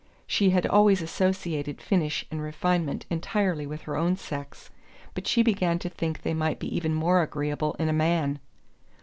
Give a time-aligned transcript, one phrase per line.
[0.25, 4.71] She had always associated finish and refinement entirely with her own sex,
[5.13, 8.39] but she began to think they might be even more agreeable in a man.